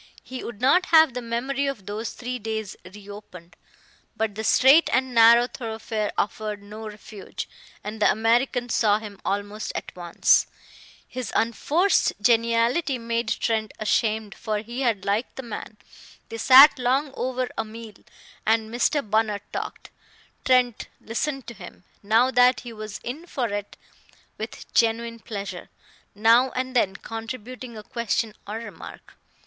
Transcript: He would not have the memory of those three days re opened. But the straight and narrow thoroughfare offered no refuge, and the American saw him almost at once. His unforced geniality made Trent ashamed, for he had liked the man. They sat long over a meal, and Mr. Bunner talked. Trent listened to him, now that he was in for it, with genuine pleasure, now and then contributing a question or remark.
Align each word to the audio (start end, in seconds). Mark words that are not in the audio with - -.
He 0.23 0.43
would 0.43 0.59
not 0.59 0.87
have 0.87 1.13
the 1.13 1.21
memory 1.21 1.67
of 1.67 1.85
those 1.85 2.13
three 2.13 2.39
days 2.39 2.75
re 2.83 3.07
opened. 3.07 3.55
But 4.17 4.33
the 4.33 4.43
straight 4.43 4.89
and 4.91 5.13
narrow 5.13 5.45
thoroughfare 5.45 6.11
offered 6.17 6.63
no 6.63 6.87
refuge, 6.89 7.47
and 7.83 8.01
the 8.01 8.09
American 8.09 8.69
saw 8.69 8.97
him 8.97 9.21
almost 9.23 9.71
at 9.75 9.95
once. 9.95 10.47
His 11.07 11.31
unforced 11.35 12.13
geniality 12.19 12.97
made 12.97 13.27
Trent 13.27 13.73
ashamed, 13.77 14.33
for 14.33 14.57
he 14.57 14.81
had 14.81 15.05
liked 15.05 15.35
the 15.35 15.43
man. 15.43 15.77
They 16.29 16.37
sat 16.39 16.79
long 16.79 17.13
over 17.15 17.47
a 17.55 17.63
meal, 17.63 17.93
and 18.43 18.71
Mr. 18.73 19.07
Bunner 19.07 19.41
talked. 19.53 19.91
Trent 20.45 20.87
listened 20.99 21.45
to 21.45 21.53
him, 21.53 21.83
now 22.01 22.31
that 22.31 22.61
he 22.61 22.73
was 22.73 22.99
in 23.03 23.27
for 23.27 23.49
it, 23.49 23.77
with 24.39 24.65
genuine 24.73 25.19
pleasure, 25.19 25.69
now 26.15 26.49
and 26.55 26.75
then 26.75 26.95
contributing 26.95 27.77
a 27.77 27.83
question 27.83 28.33
or 28.47 28.55
remark. 28.57 29.13